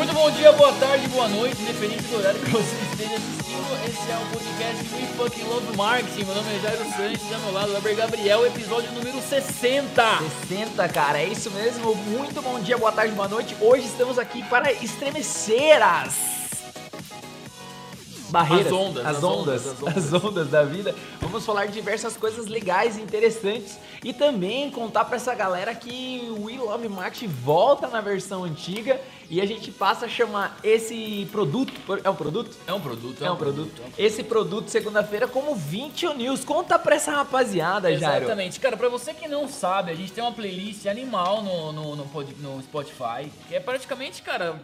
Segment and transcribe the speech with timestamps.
[0.00, 3.86] Muito bom dia, boa tarde, boa noite, independente do horário que você esteja assistindo.
[3.86, 6.24] Esse é o podcast We Fucking Love Marketing.
[6.24, 10.02] Meu nome é Jairo Sanches, ao meu lado, Weber Gabriel, episódio número 60.
[10.48, 11.94] 60, cara, é isso mesmo.
[11.94, 13.54] Muito bom dia, boa tarde, boa noite.
[13.60, 16.30] Hoje estamos aqui para estremecer as
[18.30, 20.94] barreiras, As ondas, as, as ondas, ondas, as as ondas da vida.
[21.30, 26.26] Vamos falar de diversas coisas legais e interessantes e também contar para essa galera que
[26.28, 31.28] o We Love Marketing volta na versão antiga e a gente passa a chamar esse
[31.30, 31.72] produto,
[32.02, 32.56] é um produto?
[32.66, 33.80] É um produto, É um produto.
[33.96, 36.44] Esse produto segunda-feira como 20 News.
[36.44, 38.24] Conta pra essa rapaziada, Jairo.
[38.24, 38.58] Exatamente.
[38.58, 42.04] Cara, pra você que não sabe, a gente tem uma playlist animal no, no, no,
[42.04, 44.60] no Spotify, que é praticamente, cara,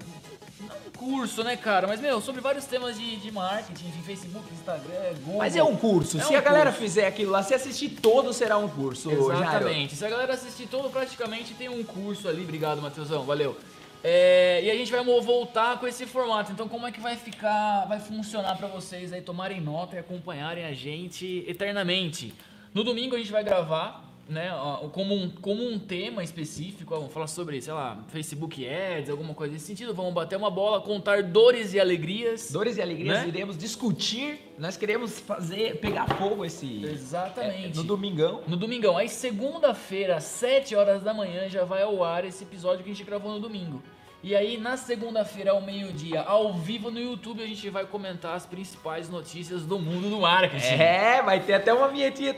[0.61, 1.87] não um curso, né, cara?
[1.87, 5.39] Mas, meu, sobre vários temas de, de marketing, Facebook, Instagram, Google.
[5.39, 6.19] Mas é um curso.
[6.19, 6.81] É se um a galera curso.
[6.81, 9.33] fizer aquilo lá, se assistir todo, será um curso, Jairo.
[9.33, 9.97] Exatamente.
[9.97, 12.43] Se a galera assistir todo, praticamente tem um curso ali.
[12.43, 13.25] Obrigado, Matheusão.
[13.25, 13.57] Valeu.
[14.03, 16.53] É, e a gente vai voltar com esse formato.
[16.53, 20.65] Então, como é que vai ficar, vai funcionar pra vocês aí tomarem nota e acompanharem
[20.65, 22.33] a gente eternamente?
[22.73, 24.51] No domingo a gente vai gravar, né,
[24.93, 29.53] como um, como um tema específico, vamos falar sobre, sei lá, Facebook Ads, alguma coisa
[29.53, 29.95] nesse sentido.
[29.95, 32.51] Vamos bater uma bola, contar dores e alegrias.
[32.51, 33.29] Dores e alegrias, Né?
[33.29, 34.53] iremos discutir.
[34.59, 36.85] Nós queremos fazer, pegar fogo esse.
[36.85, 37.73] Exatamente.
[37.73, 38.43] é, no domingão.
[38.49, 38.97] No domingão.
[38.97, 42.95] Aí segunda-feira, às 7 horas da manhã, já vai ao ar esse episódio que a
[42.95, 43.83] gente gravou no domingo.
[44.23, 48.45] E aí, na segunda-feira, ao meio-dia, ao vivo no YouTube, a gente vai comentar as
[48.45, 50.67] principais notícias do mundo do marketing.
[50.83, 52.31] É, vai ter até uma vinhetinha.
[52.31, 52.37] É.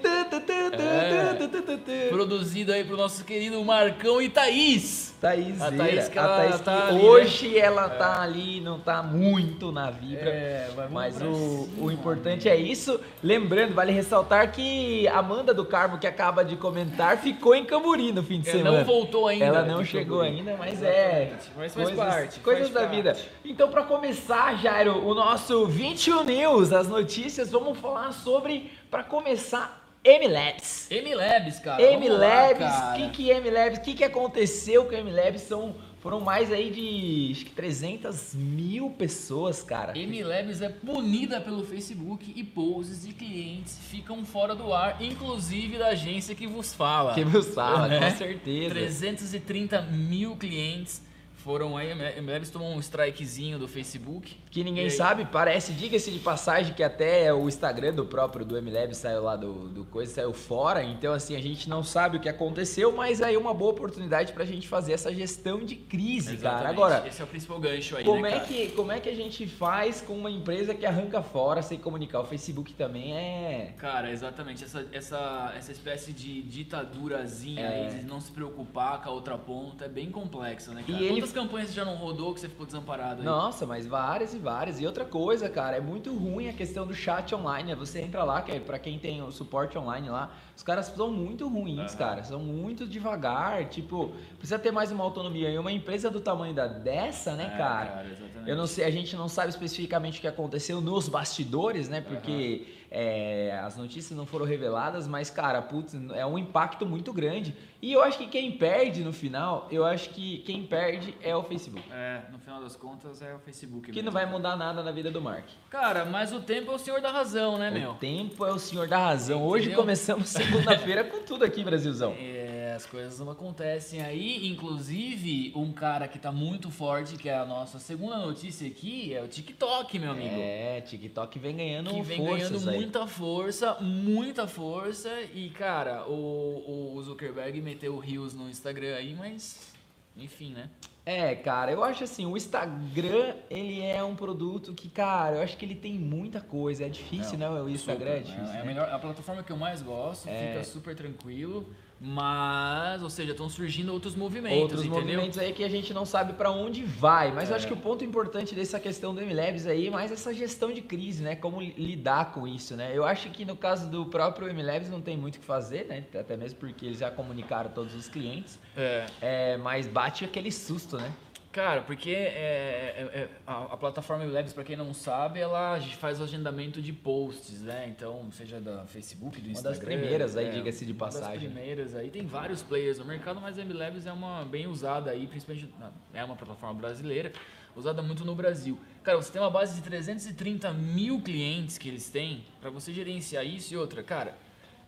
[2.11, 5.09] Produzido aí pro nosso querido Marcão e Thaís.
[5.21, 7.03] Thaís, A Thaís que ela a Thaís que tá ali, né?
[7.03, 10.29] hoje ela tá ali, não tá muito na vibra.
[10.31, 13.01] É, Mas pra o, o importante é isso.
[13.23, 18.13] Lembrando, vale ressaltar que a Amanda do Carmo, que acaba de comentar, ficou em Camburi
[18.13, 18.79] no fim de É, semana.
[18.79, 19.45] não voltou ainda.
[19.45, 20.39] Ela não de chegou Camburi.
[20.39, 21.33] ainda, mas é.
[21.77, 22.41] Mas faz coisas, parte.
[22.41, 22.97] coisas faz da parte.
[22.97, 23.17] vida.
[23.45, 29.85] Então, pra começar, Jairo, o nosso 21 News, as notícias, vamos falar sobre, pra começar,
[30.05, 30.87] M-Labs.
[30.91, 31.83] M-Labs, cara.
[31.83, 33.79] M-Labs, o que que é M-Labs?
[33.79, 35.43] O que que aconteceu com M-Labs?
[35.43, 39.99] São, foram mais aí de, acho que 300 mil pessoas, cara.
[39.99, 45.89] M-Labs é punida pelo Facebook e posts de clientes ficam fora do ar, inclusive da
[45.89, 47.13] agência que vos fala.
[47.15, 48.11] Que meu sala, Né?
[48.13, 48.71] com certeza.
[48.75, 51.03] 330 mil clientes
[51.49, 51.93] foram aí.
[52.19, 54.37] M-Labs tomou um strikezinho do Facebook.
[54.51, 58.61] Que ninguém E sabe, parece, diga-se de passagem, que até o Instagram do próprio do
[58.61, 60.83] MLab saiu lá do, do coisa, saiu fora.
[60.85, 64.35] Então, assim, a gente não sabe o que aconteceu, mas aí é uma boa oportunidade
[64.35, 66.57] pra gente fazer essa gestão de crise, cara.
[66.59, 66.71] Exatamente.
[66.71, 68.45] Agora, Esse é o principal gancho aí, como né, é, cara?
[68.45, 72.21] que, como é que a gente faz com uma empresa que arranca fora sem comunicar?
[72.21, 73.73] O Facebook também é.
[73.79, 74.65] Cara, exatamente.
[74.65, 77.87] Essa, essa, essa espécie de ditadurazinha É.
[77.89, 81.05] aí, de não se preocupar com a outra ponta, é bem complexa, né, E cara?
[81.05, 83.25] ele- Quantas campanhas você já não rodou que você ficou desamparado aí?
[83.27, 84.81] Nossa, mas várias e várias.
[84.81, 87.69] E outra coisa, cara, é muito ruim a questão do chat online.
[87.71, 87.75] né?
[87.77, 91.11] Você entra lá, que é pra quem tem o suporte online lá, os caras são
[91.13, 91.99] muito ruins, Aham.
[91.99, 92.25] cara.
[92.25, 93.69] São muito devagar.
[93.69, 95.49] Tipo, precisa ter mais uma autonomia.
[95.51, 98.05] E uma empresa do tamanho da dessa, né, É, cara?
[98.05, 98.51] exatamente.
[98.51, 102.01] Eu não sei, a gente não sabe especificamente o que aconteceu nos bastidores, né?
[102.01, 107.55] Porque é, as notícias não foram reveladas, mas, cara, putz, é um impacto muito grande.
[107.81, 111.43] E eu acho que quem perde no final, eu acho que quem perde é o
[111.45, 111.87] Facebook.
[111.93, 113.87] É, no final das contas é o Facebook.
[113.87, 114.07] Que mesmo.
[114.07, 115.45] não vai mudar nada na vida do Mark.
[115.71, 117.95] Cara, mas o tempo é o senhor da razão, né, O meu?
[117.95, 119.45] tempo é o senhor da razão.
[119.45, 119.81] Hoje Entendeu?
[119.81, 122.15] começamos segunda-feira com tudo aqui, Brasilzão.
[122.19, 124.49] É, as coisas não acontecem aí.
[124.49, 129.23] Inclusive, um cara que tá muito forte, que é a nossa segunda notícia aqui, é
[129.23, 130.37] o TikTok, meu amigo.
[130.39, 132.77] É, TikTok vem ganhando que vem ganhando aí.
[132.77, 135.11] muita força, muita força.
[135.35, 139.73] E, cara, o, o Zuckerberg meteu o Rios no Instagram aí, mas.
[140.17, 140.71] Enfim, né?
[141.05, 145.57] É, cara, eu acho assim, o Instagram, ele é um produto que, cara, eu acho
[145.57, 146.85] que ele tem muita coisa.
[146.85, 147.49] É difícil, né?
[147.49, 148.55] O Instagram é Super, difícil.
[148.55, 148.65] É, a, né?
[148.65, 150.49] melhor, a plataforma que eu mais gosto, É.
[150.53, 151.67] fica super tranquilo.
[152.01, 155.01] Mas, ou seja, estão surgindo outros movimentos, Outros entendeu?
[155.03, 157.33] movimentos aí que a gente não sabe pra onde vai.
[157.33, 157.59] Mas eu É.
[157.59, 160.81] acho que o ponto importante dessa questão do MLabs aí é mais essa gestão de
[160.81, 161.35] crise, né?
[161.35, 162.93] Como lidar com isso, né?
[162.95, 166.05] Eu acho que no caso do próprio MLabs não tem muito o que fazer, né?
[166.19, 168.59] Até mesmo porque eles já comunicaram todos os clientes.
[168.77, 169.07] É.
[169.21, 171.13] É, mas bate aquele susto, né?
[171.59, 176.21] Cara, porque é, é- é- a, a plataforma Labs, pra quem não sabe, ela faz
[176.21, 177.87] o agendamento de posts, né?
[177.89, 179.77] Então, seja da Facebook, do Uma Instagram.
[179.77, 181.51] das primeiras aí, é, diga-se de uma das passagem.
[181.51, 182.11] primeiras aí.
[182.11, 185.69] Tem vários players no mercado, mas a MLabs é uma bem usada aí, principalmente,
[186.15, 187.33] é uma plataforma brasileira,
[187.75, 188.79] usada muito no Brasil.
[189.03, 193.45] Cara, você tem uma base de 330 mil clientes que eles têm, pra você gerenciar
[193.45, 194.37] isso e outra, cara...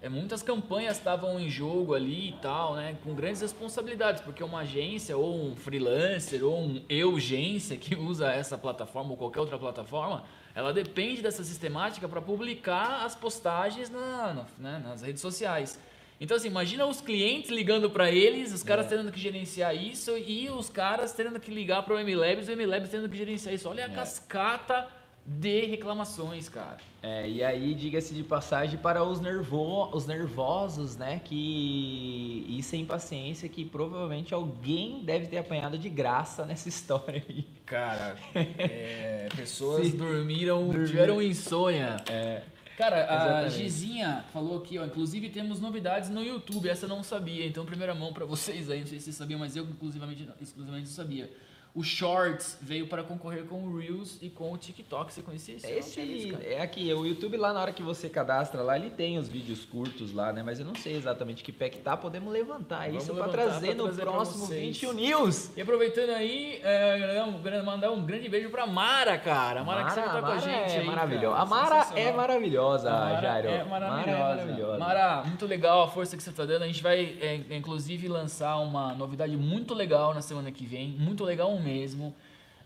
[0.02, 2.97] é, muitas campanhas estavam em jogo ali e tal, né?
[3.05, 8.56] Com grandes responsabilidades, porque uma agência ou um freelancer ou um eu-agência que usa essa
[8.56, 10.25] plataforma ou qualquer outra plataforma,
[10.55, 15.79] ela depende dessa sistemática para publicar as postagens na, na, né, nas redes sociais.
[16.19, 18.97] Então, assim, imagina os clientes ligando para eles, os caras é.
[18.97, 22.56] tendo que gerenciar isso e os caras tendo que ligar para o MLabs e o
[22.56, 23.69] MLabs tendo que gerenciar isso.
[23.69, 23.94] Olha a é.
[23.94, 24.87] cascata
[25.27, 26.79] de reclamações, cara.
[27.03, 32.45] É, e aí, diga-se de passagem, para os, nervo os nervosos, né, que...
[32.49, 37.47] e sem paciência, que provavelmente alguém deve ter apanhado de graça nessa história aí.
[37.65, 39.97] Cara, é, pessoas Sim.
[39.97, 40.87] dormiram, Dormir.
[40.87, 41.97] tiveram insônia.
[42.11, 42.43] É.
[42.77, 43.45] Cara, Exatamente.
[43.45, 47.67] a Gizinha falou aqui, ó, inclusive temos novidades no YouTube, essa eu não sabia, então
[47.67, 50.95] primeira mão para vocês aí, não sei se vocês sabiam, mas eu exclusivamente, exclusivamente não
[50.95, 51.31] sabia.
[51.73, 55.13] O Shorts veio para concorrer com o Reels e com o TikTok.
[55.13, 55.71] Você conhecia esse?
[55.71, 59.29] Esse é aqui, o YouTube lá na hora que você cadastra lá, ele tem os
[59.29, 60.43] vídeos curtos lá, né?
[60.43, 61.97] Mas eu não sei exatamente que pé que tá.
[61.97, 65.57] Podemos levantar Vamos isso para trazer no trazer próximo 21 News.
[65.57, 67.25] E aproveitando aí, é,
[67.65, 69.63] mandar um grande beijo para Mara, cara.
[69.63, 70.77] Mara, Mara que sempre tá com a gente.
[70.77, 71.37] É maravilhosa.
[71.37, 73.49] A Mara é maravilhosa, Mara Jairo.
[73.49, 73.97] É maravilhosa.
[73.97, 74.79] Mara, é maravilhosa.
[74.79, 76.63] Mara, muito legal a força que você tá dando.
[76.65, 80.89] A gente vai, é, inclusive, lançar uma novidade muito legal na semana que vem.
[80.89, 82.15] Muito legal mesmo.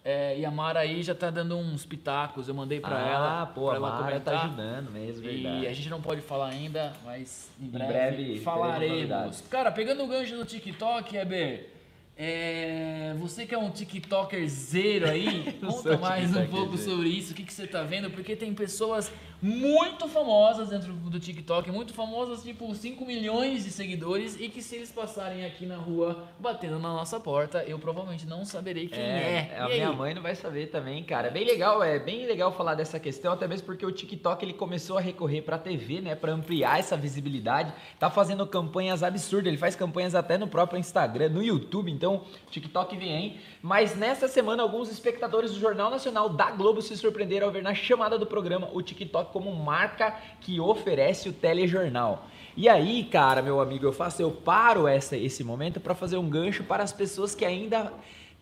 [0.05, 3.43] É, e a Mara aí já tá dando uns pitacos, eu mandei para ah, ela.
[3.43, 5.64] Ah, pô, a Mara tá ajudando mesmo, verdade.
[5.64, 9.41] E a gente não pode falar ainda, mas em breve, em breve falaremos.
[9.49, 11.70] Cara, pegando o gancho do TikTok, Eber,
[12.17, 17.35] é, você que é um TikToker zero aí, conta mais um pouco sobre isso, o
[17.35, 19.11] que, que você tá vendo, porque tem pessoas
[19.44, 24.76] muito famosas dentro do TikTok, muito famosas, tipo 5 milhões de seguidores, e que se
[24.76, 29.50] eles passarem aqui na rua batendo na nossa porta, eu provavelmente não saberei quem é.
[29.52, 29.58] é.
[29.61, 31.31] A minha mãe não vai saber também, cara.
[31.31, 34.96] Bem legal, é bem legal falar dessa questão, até mesmo porque o TikTok ele começou
[34.96, 39.76] a recorrer pra TV, né, pra ampliar essa visibilidade, tá fazendo campanhas absurdas, ele faz
[39.76, 43.41] campanhas até no próprio Instagram, no YouTube, então TikTok vem aí.
[43.61, 47.75] Mas nessa semana, alguns espectadores do Jornal Nacional da Globo se surpreenderam ao ver na
[47.75, 52.28] chamada do programa o TikTok como marca que oferece o telejornal.
[52.56, 56.31] E aí, cara, meu amigo, eu faço, eu paro essa, esse momento para fazer um
[56.31, 57.92] gancho para as pessoas que ainda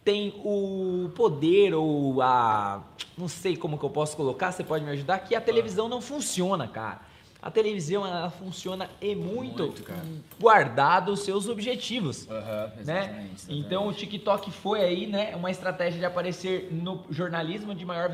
[0.05, 2.83] têm o poder ou a.
[3.17, 5.19] Não sei como que eu posso colocar, você pode me ajudar?
[5.21, 7.01] Que a televisão não funciona, cara
[7.43, 9.85] a televisão ela funciona e muito, muito
[10.41, 13.05] guardado os seus objetivos, uhum, exatamente, né?
[13.05, 13.45] Exatamente.
[13.49, 18.11] Então o TikTok foi aí, né, uma estratégia de aparecer no jornalismo de maior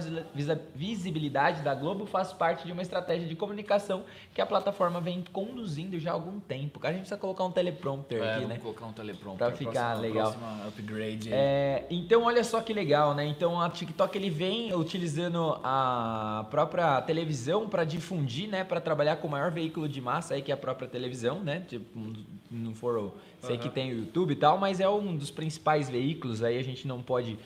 [0.74, 5.98] visibilidade da Globo, faz parte de uma estratégia de comunicação que a plataforma vem conduzindo
[5.98, 6.80] já há algum tempo.
[6.82, 8.58] A gente precisa colocar um teleprompter é, aqui, né?
[8.58, 10.36] colocar um teleprompter para ficar próxima, legal.
[10.68, 11.28] upgrade.
[11.30, 13.26] É, então olha só que legal, né?
[13.26, 19.26] Então a TikTok ele vem utilizando a própria televisão para difundir, né, para trabalhar com
[19.26, 21.64] o maior veículo de massa aí que é a própria televisão, né?
[21.68, 21.86] Tipo,
[22.50, 23.62] não for, sei uhum.
[23.62, 26.86] que tem o YouTube e tal, mas é um dos principais veículos aí a gente
[26.86, 27.38] não pode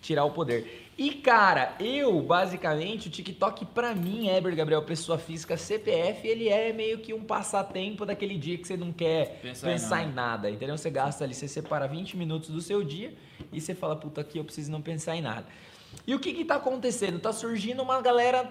[0.00, 0.86] tirar o poder.
[0.96, 6.72] E cara, eu basicamente o TikTok para mim, Eber Gabriel, pessoa física, CPF, ele é
[6.72, 10.10] meio que um passatempo daquele dia que você não quer pensar, pensar em, nada.
[10.10, 10.50] em, nada.
[10.50, 10.78] entendeu?
[10.78, 13.12] Você gasta ali, você separa 20 minutos do seu dia
[13.52, 15.46] e você fala, puta aqui eu preciso não pensar em nada.
[16.06, 17.18] E o que que tá acontecendo?
[17.18, 18.48] Tá surgindo uma galera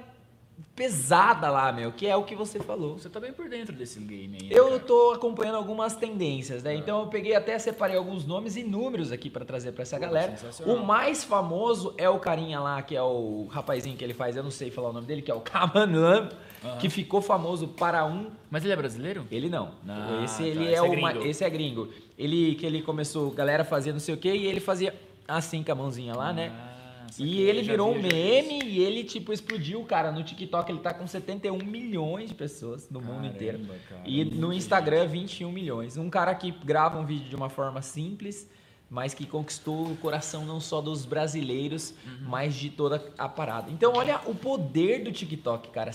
[0.76, 2.98] pesada lá, meu, que é o que você falou.
[2.98, 4.50] Você tá bem por dentro desse game aí.
[4.50, 4.80] Né, eu cara?
[4.80, 6.72] tô acompanhando algumas tendências, né?
[6.72, 6.76] Ah.
[6.76, 10.02] Então eu peguei até separei alguns nomes e números aqui para trazer para essa Pô,
[10.02, 10.36] galera.
[10.66, 14.44] O mais famoso é o carinha lá, que é o rapazinho que ele faz, eu
[14.44, 16.30] não sei falar o nome dele, que é o Kaman
[16.64, 16.78] Uhum.
[16.78, 18.32] que ficou famoso para um.
[18.50, 19.28] Mas ele é brasileiro?
[19.30, 19.72] Ele não.
[19.84, 21.90] não esse tá, ele é, é uma, esse é gringo.
[22.18, 24.94] Ele que ele começou, galera fazia não sei o quê e ele fazia
[25.28, 26.52] assim com a mãozinha lá, né?
[26.54, 26.66] ah.
[26.66, 26.75] né?
[27.20, 30.12] E ele virou um meme e ele, tipo, explodiu, cara.
[30.12, 33.60] No TikTok ele tá com 71 milhões de pessoas no Caramba, mundo inteiro.
[33.90, 35.98] Cara, e no Instagram, 21 milhões.
[35.98, 38.50] Um cara que grava um vídeo de uma forma simples,
[38.90, 42.28] mas que conquistou o coração não só dos brasileiros, uhum.
[42.28, 43.72] mas de toda a parada.
[43.72, 45.92] Então, olha o poder do TikTok, cara.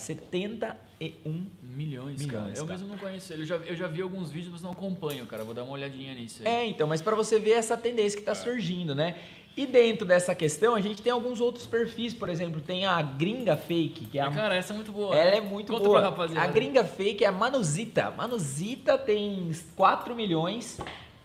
[1.00, 2.52] 71 milhões, milhões cara.
[2.54, 3.42] Eu mesmo não conheço ele.
[3.42, 5.42] Eu já, eu já vi alguns vídeos, mas não acompanho, cara.
[5.42, 6.48] Vou dar uma olhadinha nisso aí.
[6.48, 8.34] É, então, mas para você ver essa tendência que tá é.
[8.34, 9.16] surgindo, né?
[9.56, 13.56] E dentro dessa questão, a gente tem alguns outros perfis, por exemplo, tem a Gringa
[13.56, 14.30] Fake, que é a...
[14.30, 15.16] Cara, essa é muito boa.
[15.16, 16.40] Ela é muito Conta boa.
[16.40, 18.10] A Gringa Fake é a Manuzita.
[18.12, 20.78] Manuzita tem 4 milhões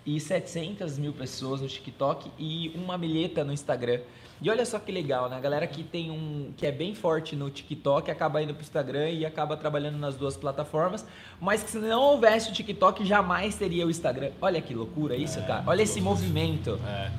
[0.05, 4.01] e 700 mil pessoas no TikTok e uma milheta no Instagram.
[4.41, 5.37] E olha só que legal, né?
[5.37, 9.09] A galera que tem um que é bem forte no TikTok acaba indo pro Instagram
[9.09, 11.05] e acaba trabalhando nas duas plataformas,
[11.39, 14.31] mas que se não houvesse o TikTok jamais teria o Instagram.
[14.41, 15.63] Olha que loucura isso, é, cara.
[15.65, 16.79] Olha esse movimento.
[16.85, 17.11] É.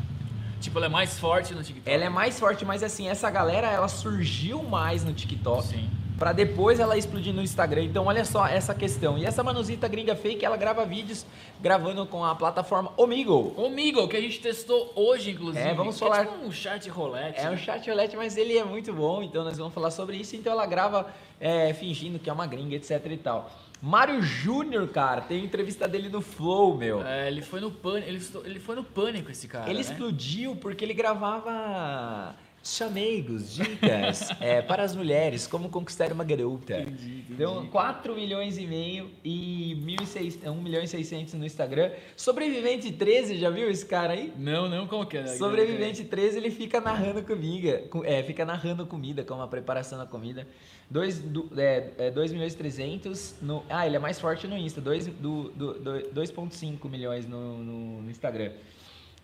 [0.60, 1.88] Tipo, ela é mais forte no TikTok.
[1.88, 5.66] Ela é mais forte, mas assim, essa galera, ela surgiu mais no TikTok.
[5.66, 5.90] Sim.
[6.18, 7.84] Pra depois ela explodir no Instagram.
[7.84, 9.18] Então, olha só essa questão.
[9.18, 11.26] E essa Manuzita gringa fake, ela grava vídeos
[11.60, 13.52] gravando com a plataforma Omegle.
[13.56, 15.62] Omegle, que a gente testou hoje, inclusive.
[15.62, 17.38] É, vamos que falar- É tipo um chat rolete.
[17.40, 20.34] É um chat OLED, mas ele é muito bom, então nós vamos falar sobre isso.
[20.36, 21.06] Então ela grava
[21.38, 23.50] é, fingindo que é uma gringa, etc e tal.
[23.82, 27.06] Mário Júnior, cara, tem entrevista dele no Flow, meu.
[27.06, 29.80] É, ele foi no pânico, ele, ele foi no pânico esse cara, ele né?
[29.82, 32.34] explodiu porque ele gravava
[32.74, 36.80] chamegos, dicas é, para as mulheres, como conquistar uma garota.
[36.80, 37.34] Entendi, entendi.
[37.34, 41.90] Deu 4 milhões e meio e 1.600 1 milhão e 600 no Instagram.
[42.16, 44.32] Sobrevivente 13, já viu esse cara aí?
[44.36, 45.26] Não, não, como que é?
[45.26, 50.06] Sobrevivente 13, ele fica narrando comida, co- é, fica narrando comida, como a preparação da
[50.06, 50.46] comida.
[50.88, 51.24] 2
[51.56, 53.64] é, é, dois milhões e 300 no...
[53.68, 58.02] Ah, ele é mais forte no Insta, 2 do, do, do, 2.5 milhões no, no,
[58.02, 58.52] no Instagram.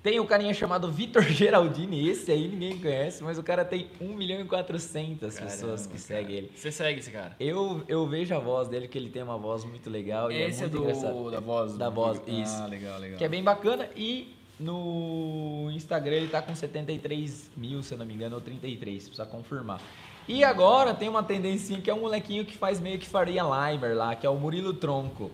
[0.02, 4.08] Tem o carinha chamado Vitor Geraldini, esse aí ninguém conhece, mas o cara tem 1
[4.14, 6.52] milhão e 400 pessoas que seguem ele.
[6.56, 7.36] Você segue esse cara?
[7.38, 10.62] Eu, eu vejo a voz dele, que ele tem uma voz muito legal e esse
[10.62, 11.30] é é, muito do, engraçado.
[11.30, 11.76] da voz.
[11.76, 12.66] Da do- voz, Ah, isso.
[12.66, 13.16] legal, legal.
[13.18, 13.88] Que é bem bacana.
[13.96, 19.04] E no Instagram ele tá com 73 mil, se eu não me engano, ou 33,
[19.08, 19.80] precisa confirmar.
[20.26, 23.96] E agora tem uma tendência que é um molequinho que faz meio que Faria Limer
[23.96, 25.30] lá, que é o Murilo Tronco.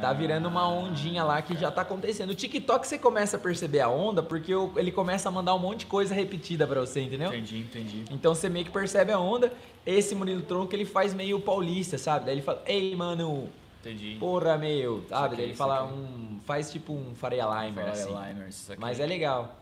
[0.00, 2.30] Tá virando uma ondinha lá que já tá acontecendo.
[2.30, 5.80] O TikTok você começa a perceber a onda porque ele começa a mandar um monte
[5.80, 7.28] de coisa repetida pra você, entendeu?
[7.28, 8.04] Entendi, entendi.
[8.10, 9.52] Então você meio que percebe a onda.
[9.86, 12.26] Esse Murilo Tronco ele faz meio paulista, sabe?
[12.26, 13.48] Daí ele fala: Ei, mano,
[13.80, 14.16] Entendi.
[14.18, 15.36] porra, meu, sabe?
[15.36, 16.40] Daí ele fala um.
[16.44, 18.08] Faz tipo um Faria Limer, Faria assim.
[18.08, 18.80] Limers, isso aqui.
[18.80, 19.56] Mas é legal.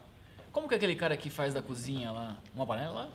[0.50, 2.36] Como que é aquele cara que faz da cozinha lá?
[2.54, 3.08] Uma panela lá?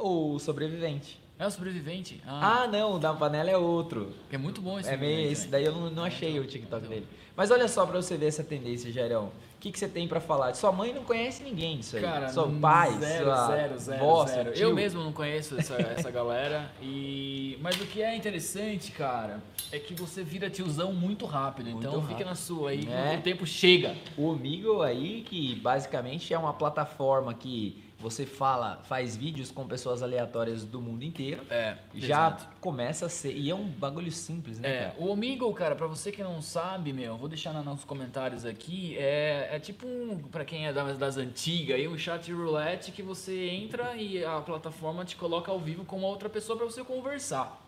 [0.00, 1.20] O sobrevivente.
[1.38, 2.20] É o sobrevivente?
[2.26, 4.12] Ah, Ah, não, o da panela é outro.
[4.32, 5.50] é muito bom esse É meio esse, também.
[5.62, 7.06] daí eu não, não achei o TikTok dele.
[7.36, 9.26] Mas olha só pra você ver essa tendência, Jairão.
[9.26, 10.52] O que, que você tem pra falar?
[10.54, 12.02] Sua mãe não conhece ninguém disso aí.
[12.02, 14.50] Cara, Seu hum, pai, zero, sua zero, zero, avó, zero.
[14.54, 16.72] Eu mesmo não conheço essa, essa galera.
[16.82, 19.40] E mas o que é interessante, cara,
[19.70, 21.70] é que você vira tiozão muito rápido.
[21.70, 22.16] Muito então rápido.
[22.16, 23.16] fica na sua aí, É.
[23.16, 23.94] o tempo chega.
[24.16, 30.02] O Omegle aí, que basicamente é uma plataforma que você fala, faz vídeos com pessoas
[30.02, 31.42] aleatórias do mundo inteiro.
[31.50, 32.46] É, Já exato.
[32.60, 33.36] começa a ser.
[33.36, 34.68] E é um bagulho simples, né?
[34.72, 34.94] É, cara?
[34.98, 39.48] o Omegle, cara, pra você que não sabe, meu, vou deixar nos comentários aqui, é,
[39.52, 43.48] é tipo um, pra quem é das, das antigas, aí um chat roulette que você
[43.48, 47.64] entra e a plataforma te coloca ao vivo com uma outra pessoa pra você conversar.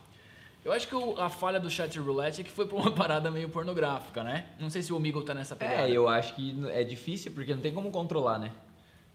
[0.64, 3.30] Eu acho que o- a falha do chat roulette é que foi pra uma parada
[3.30, 4.44] meio pornográfica, né?
[4.60, 5.88] Não sei se o Omegle tá nessa pegada.
[5.88, 8.52] É, eu acho que é difícil porque não tem como controlar, né?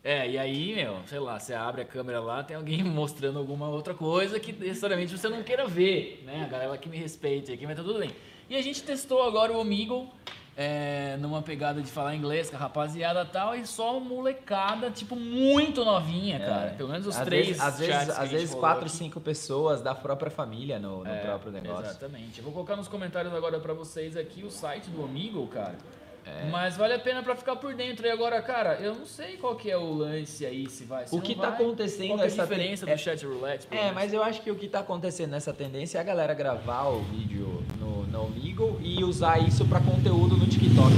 [0.07, 3.67] É, e aí, meu, sei lá, você abre a câmera lá, tem alguém mostrando alguma
[3.67, 6.43] outra coisa que necessariamente você não queira ver, né?
[6.45, 8.11] A galera que me respeite aqui, mas tá tudo bem.
[8.47, 10.07] E a gente testou agora o Omegle,
[10.55, 15.15] é, numa pegada de falar inglês com a rapaziada e tal, e só molecada, tipo,
[15.15, 16.75] muito novinha, cara.
[16.77, 17.19] Pelo menos os É.
[17.21, 18.91] às três vezes, às vezes, às vezes quatro, aqui.
[18.91, 21.85] cinco pessoas da própria família no, no É, próprio negócio.
[21.89, 22.37] Exatamente.
[22.37, 25.75] Eu vou colocar nos comentários agora pra vocês aqui o site do Omegle, cara.
[26.25, 26.49] É.
[26.49, 28.05] Mas vale a pena pra ficar por dentro.
[28.07, 31.05] E agora, cara, eu não sei qual que é o lance aí, se vai.
[31.07, 31.61] se O que tá vai.
[31.61, 33.67] acontecendo Qual que é a essa diferença ten- do chat roulette?
[33.69, 36.87] É, mas eu acho que o que tá acontecendo nessa tendência é a galera gravar
[36.87, 40.91] o vídeo no, no Omegle e usar isso pra conteúdo no TikTok?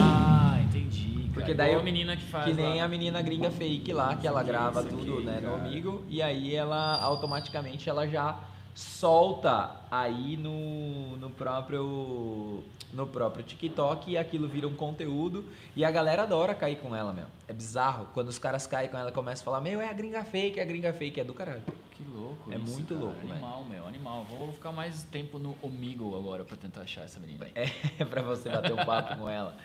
[0.00, 1.28] Ah, entendi.
[1.34, 2.84] Porque daí a menina que faz Que nem lá.
[2.84, 5.54] a menina gringa fake lá, que ela grava tudo né, no.
[5.54, 8.38] Omegle e aí ela automaticamente ela já
[8.74, 12.62] solta aí no, no próprio
[12.92, 17.10] no próprio TikTok e aquilo vira um conteúdo e a galera adora cair com ela,
[17.12, 17.24] meu.
[17.48, 18.06] É bizarro.
[18.12, 20.62] Quando os caras caem com ela, começam a falar, meu, é a gringa fake, é
[20.62, 21.62] a gringa fake, é do caralho.
[21.92, 23.06] Que louco É isso, muito cara.
[23.06, 23.20] louco.
[23.30, 24.24] Animal, meu, animal.
[24.24, 27.46] Vou ficar mais tempo no Omegle agora pra tentar achar essa menina.
[27.98, 29.56] É pra você bater um papo com ela.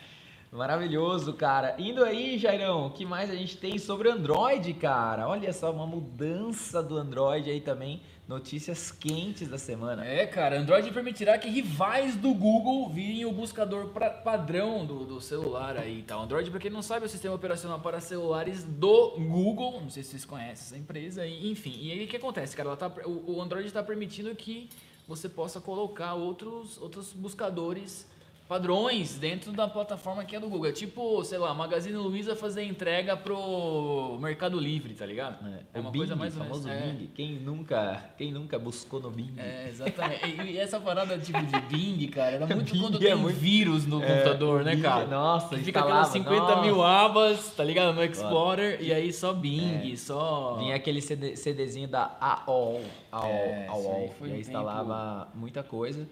[0.51, 1.75] Maravilhoso, cara.
[1.77, 5.27] Indo aí, Jairão, o que mais a gente tem sobre Android, cara?
[5.27, 8.01] Olha só, uma mudança do Android aí também.
[8.27, 10.05] Notícias quentes da semana.
[10.05, 15.21] É, cara, Android permitirá que rivais do Google virem o buscador pra- padrão do, do
[15.21, 16.21] celular aí tal.
[16.23, 19.79] Android, pra quem não sabe, é o sistema operacional para celulares do Google.
[19.81, 21.77] Não sei se vocês conhecem essa empresa, e- enfim.
[21.81, 22.69] E aí o que acontece, cara?
[22.69, 24.69] Ela tá, o, o Android está permitindo que
[25.07, 28.05] você possa colocar outros, outros buscadores
[28.47, 30.69] padrões dentro da plataforma que é do Google.
[30.69, 35.37] É tipo, sei lá, Magazine Luiza fazer entrega pro Mercado Livre, tá ligado?
[35.73, 36.79] É, o Bing, famoso é.
[36.91, 37.07] Bing.
[37.13, 39.33] Quem nunca, quem nunca buscou no Bing?
[39.37, 40.41] É, exatamente.
[40.41, 43.85] E, essa parada tipo de Bing, cara, era muito Bing quando é tem muito- vírus
[43.85, 45.05] no É, computador, né, Bing, cara?
[45.07, 46.87] nossa, Que fica aquelas 50 mil nossa.
[47.05, 47.93] abas, tá ligado?
[47.93, 50.55] No Explorer, e aí só Bing, só.
[50.57, 56.07] Vinha aquele CD, CDzinho da AOL, AOL, É, AOL, e aí instalava muita coisa.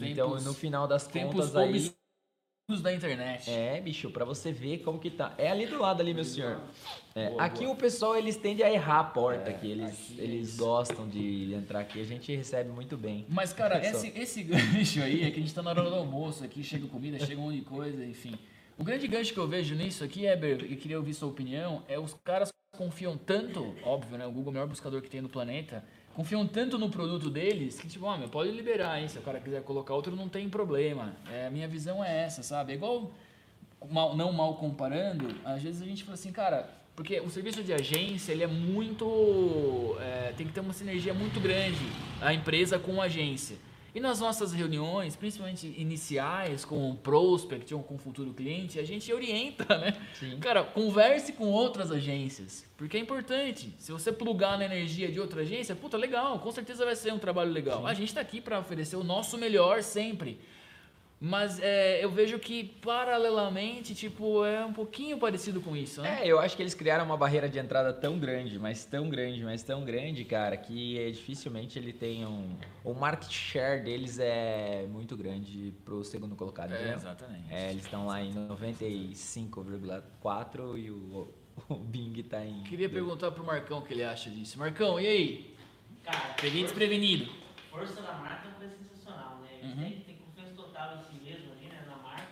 [0.00, 2.82] Então, no final das tempos contas aí...
[2.82, 3.50] da internet.
[3.50, 5.34] É, bicho, pra você ver como que tá.
[5.38, 6.60] É ali do lado ali, meu senhor.
[7.14, 7.72] É, Boa, aqui boa.
[7.72, 9.70] o pessoal, eles tendem a errar a porta É, aqui.
[9.70, 12.00] Eles, aqui eles gostam de entrar aqui.
[12.00, 13.26] A gente recebe muito bem.
[13.28, 16.44] Mas, cara, esse, esse gancho aí é que a gente tá na hora do almoço
[16.44, 18.38] aqui, chega comida, chega um monte de coisa, enfim.
[18.76, 21.98] O grande gancho que eu vejo nisso aqui, Eber, e queria ouvir sua opinião, é
[21.98, 24.24] os caras confiam tanto, óbvio, né?
[24.24, 27.78] O Google é o maior buscador que tem no planeta, confiam tanto no produto deles
[27.80, 29.08] que, tipo, ah, meu, pode liberar, hein?
[29.08, 31.14] Se o cara quiser colocar outro, não tem problema.
[31.32, 32.72] É, a minha visão é essa, sabe?
[32.72, 33.10] É igual,
[33.90, 37.72] mal- não mal comparando, às vezes a gente fala assim, cara, porque o serviço de
[37.72, 39.96] agência, ele é muito.
[40.00, 41.78] é, tem que ter uma sinergia muito grande,
[42.20, 43.56] a empresa com a agência.
[43.94, 48.84] E nas nossas reuniões, principalmente iniciais, com o prospect ou com o futuro cliente, a
[48.84, 49.96] gente orienta, né?
[50.18, 50.38] Sim.
[50.38, 53.74] Cara, converse com outras agências, porque é importante.
[53.78, 57.18] Se você plugar na energia de outra agência, puta, legal, com certeza vai ser um
[57.18, 57.86] trabalho legal.
[57.86, 60.38] A gente tá aqui para oferecer o nosso melhor sempre.
[61.20, 66.20] Mas é, eu vejo que, paralelamente, tipo, é um pouquinho parecido com isso, né?
[66.22, 69.42] É, eu acho que eles criaram uma barreira de entrada tão grande, mas tão grande,
[69.42, 72.56] mas tão grande, cara, que é, dificilmente ele tem um.
[72.84, 76.70] O market share deles é muito grande pro segundo colocado.
[76.72, 76.94] É, entendeu?
[76.94, 77.52] exatamente.
[77.52, 81.34] É, eles estão lá em 95,4 e o,
[81.68, 82.62] o Bing tá em.
[82.62, 84.56] Queria perguntar pro Marcão o que ele acha disso.
[84.56, 85.52] Marcão, e aí?
[86.04, 87.28] Cara, Peguei desprevenido.
[87.70, 89.48] Força da marca é uma coisa sensacional, né?
[89.62, 90.02] Uhum.
[90.78, 91.84] Total em si mesmo ali, né?
[91.88, 92.22] Na marca.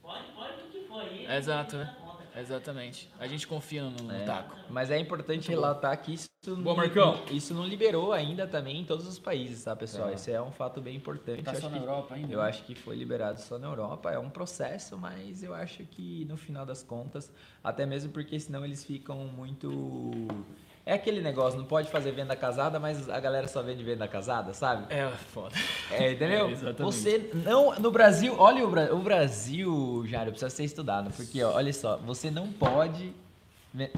[0.00, 1.26] Pode, pode o que for aí.
[1.36, 1.94] Exato, né?
[2.36, 3.10] Exatamente.
[3.18, 4.24] A gente confia no, no É.
[4.24, 4.56] taco.
[4.70, 6.30] Mas é importante relatar que isso
[6.62, 7.22] Boa, Marcão.
[7.30, 10.08] isso não liberou ainda também em todos os países, tá, pessoal?
[10.08, 10.14] Tá.
[10.14, 11.42] Esse é um fato bem importante.
[11.42, 12.32] Tá Eu só acho na que- Europa ainda?
[12.32, 12.48] Eu né?
[12.48, 14.10] acho que foi liberado só na Europa.
[14.10, 17.30] É um processo, mas eu acho que no final das contas,
[17.62, 19.68] até mesmo porque senão eles ficam muito.
[20.90, 24.52] É aquele negócio, não pode fazer venda casada, mas a galera só vende venda casada,
[24.52, 24.92] sabe?
[24.92, 25.54] É, foda.
[25.88, 26.48] É, entendeu?
[26.50, 26.82] É, exatamente.
[26.82, 27.78] Você não.
[27.78, 31.12] No Brasil, olha o, o Brasil, Jário, precisa ser estudado.
[31.12, 33.12] Porque, ó, olha só, você não pode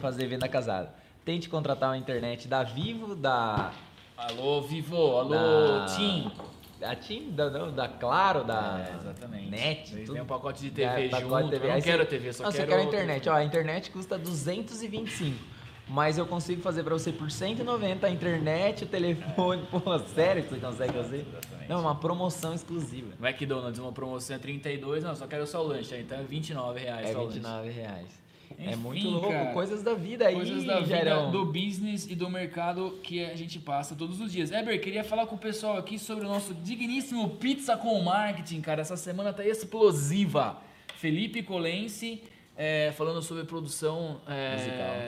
[0.03, 0.93] fazer venda casada.
[1.25, 3.73] Tente contratar uma internet da Vivo, da.
[4.15, 6.31] Alô, Vivo, alô, da Tim.
[6.79, 8.87] Da TIM, da, não, da Claro, da.
[8.87, 9.49] É, exatamente.
[9.49, 10.21] Net, Eles tudo.
[10.21, 11.49] um pacote de TV É, junto.
[11.49, 11.69] TV.
[11.69, 12.65] Eu não quero TV, só não, quero...
[12.65, 13.29] você quer a internet.
[13.31, 15.52] Ó, a internet custa 225.
[15.89, 19.63] Mas eu consigo fazer pra você por 190 a internet, o telefone.
[19.71, 19.81] Pô,
[20.15, 21.27] sério que você consegue fazer?
[21.29, 21.69] Exatamente.
[21.69, 23.13] Não, uma promoção exclusiva.
[23.21, 27.11] McDonald's, uma promoção é 32, não, só quero só o lanche, então é 29 reais
[27.11, 27.35] É só o lanche.
[27.39, 28.23] 29 reais.
[28.59, 29.29] é Enfim, muito louco.
[29.29, 29.53] cara.
[29.53, 33.59] Coisas da vida aí, Coisas da vida do business e do mercado que a gente
[33.59, 34.51] passa todos os dias.
[34.51, 38.81] Eber, queria falar com o pessoal aqui sobre o nosso digníssimo Pizza com Marketing, cara.
[38.81, 40.59] Essa semana tá explosiva.
[40.97, 42.23] Felipe Colense
[42.57, 44.57] é, falando sobre produção é,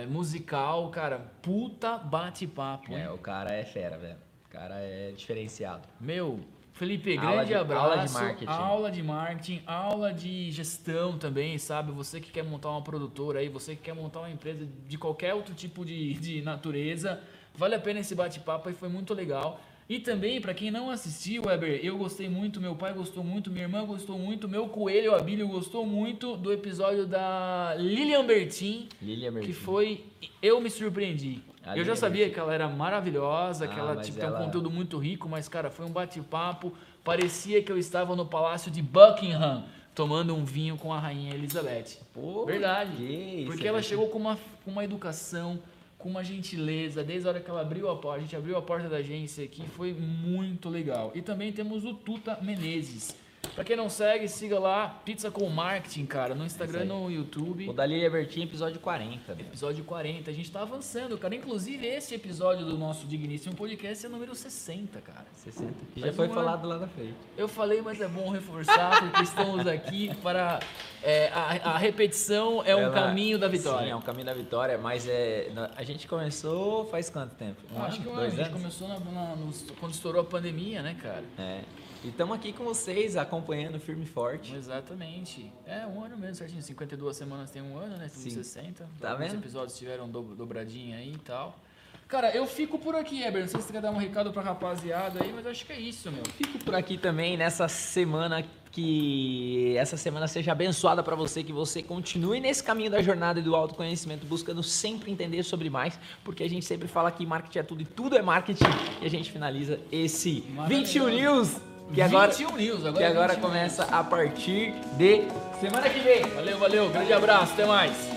[0.06, 0.10] Musical.
[0.10, 0.90] musical.
[0.90, 2.92] Cara, puta bate-papo.
[2.94, 4.16] É, o cara é fera, velho.
[4.46, 5.86] O cara é diferenciado.
[6.00, 6.40] Meu,
[6.72, 7.84] Felipe, Aula grande de- abraço.
[7.84, 8.50] aula de marketing.
[8.50, 11.92] Aula de marketing, aula de gestão também, sabe?
[11.92, 15.34] Você que quer montar uma produtora aí, você que quer montar uma empresa de qualquer
[15.34, 17.20] outro tipo de, de natureza,
[17.54, 19.60] vale a pena esse bate-papo aí, foi muito legal.
[19.86, 23.64] E também, pra quem não assistiu, Weber, eu gostei muito, meu pai gostou muito, minha
[23.64, 29.46] irmã gostou muito, meu coelho Abílio gostou muito do episódio da Lilian Bertin, Lilia Mertin.
[29.46, 30.04] que foi
[30.40, 31.42] Eu Me Surpreendi.
[31.62, 34.26] A eu Lilian já sabia que ela era maravilhosa, que Ah, ela mas tipo, tem
[34.26, 36.72] um ela- conteúdo muito rico, mas, cara, foi um bate-papo.
[37.02, 41.98] Parecia que eu estava no palácio de Buckingham, tomando um vinho com a rainha Elizabeth.
[42.14, 42.96] Pô, Verdade.
[42.96, 45.58] que Porque ela chegou com uma, com uma educação,
[46.04, 48.60] com uma gentileza, desde a hora que ela abriu a porta, a gente abriu a
[48.60, 51.10] porta da agência aqui, foi muito legal.
[51.14, 53.16] E também temos o Tuta Menezes.
[53.54, 57.68] Pra quem não segue, siga lá, Pizza com Marketing, cara, no Instagram e no YouTube.
[57.68, 59.32] O da Lilia Bertin, episódio 40.
[59.32, 59.42] né?
[59.42, 61.36] Episódio 40, a gente tá avançando, cara.
[61.36, 65.24] Inclusive, esse episódio do nosso Digníssimo Podcast é número 60, cara.
[65.36, 65.72] 60.
[65.94, 67.14] Que Faz já foi um falado lá na frente.
[67.36, 70.58] Eu falei, mas é bom reforçar, porque estamos aqui para.
[71.00, 73.88] é, a, a repetição é um Ela- caminho da Sim, vitória.
[73.90, 77.60] é um caminho da vitória, mas é, a gente começou faz quanto tempo?
[77.72, 78.02] Um acho ano?
[78.02, 78.52] que um ano, a gente anos?
[78.52, 81.22] começou na- na- nos- quando estourou a pandemia, né, cara?
[81.38, 81.60] É.
[82.04, 84.54] E estamos aqui com vocês, acompanhando firme e forte.
[84.54, 85.50] Exatamente.
[85.66, 86.62] É, um ano mesmo, certinho.
[86.62, 88.08] 52 semanas tem um ano, né?
[88.08, 88.28] Sim.
[88.28, 88.86] 60.
[89.00, 89.38] Tá Alguns vendo?
[89.38, 91.58] episódios tiveram do, dobradinha aí e tal.
[92.06, 93.40] Cara, eu fico por aqui, Eber.
[93.40, 95.80] Não sei se você quer dar um recado pra rapaziada aí, mas acho que é
[95.80, 96.22] isso, meu.
[96.36, 101.82] Fico por aqui também nessa semana que essa semana seja abençoada para você, que você
[101.82, 106.50] continue nesse caminho da jornada e do autoconhecimento, buscando sempre entender sobre mais, porque a
[106.50, 108.64] gente sempre fala que marketing é tudo e tudo é marketing.
[109.00, 110.92] E a gente finaliza esse Maravilhoso.
[110.92, 111.60] 21 News,
[111.92, 115.28] que agora 21 News, agora, que agora 21 começa a partir de
[115.60, 116.22] semana que vem.
[116.22, 116.88] Valeu, valeu.
[116.90, 117.52] Grande abraço.
[117.52, 118.13] Até mais.